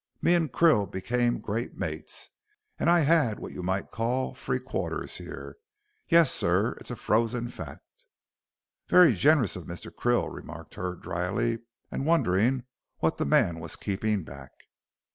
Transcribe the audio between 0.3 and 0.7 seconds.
an'